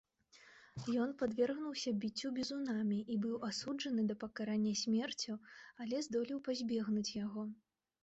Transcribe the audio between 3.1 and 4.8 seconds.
і быў асуджаны да пакарання